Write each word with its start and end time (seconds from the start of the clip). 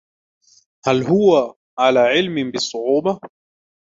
هل 0.85 1.03
هو 1.03 1.55
على 1.79 1.99
علم 1.99 2.51
بالصعوبة؟ 2.51 3.19